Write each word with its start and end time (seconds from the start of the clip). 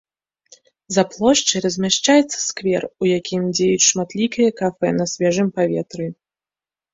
За 0.95 1.01
плошчай 1.11 1.61
размяшчаецца 1.65 2.37
сквер, 2.47 2.83
у 3.03 3.09
якім 3.19 3.41
дзеюць 3.59 3.85
шматлікія 3.89 4.49
кафэ 4.63 4.89
на 4.97 5.05
свежым 5.13 5.53
паветры. 5.61 6.09